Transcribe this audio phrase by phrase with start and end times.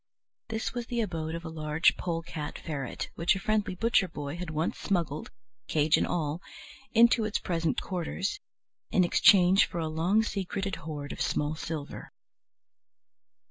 [0.49, 4.49] This was the abode of a large polecat ferret, which a friendly butcher boy had
[4.49, 5.29] once smuggled,
[5.67, 6.41] cage and all,
[6.91, 8.39] into its present quarters,
[8.89, 12.11] in exchange for a long secreted hoard of small silver.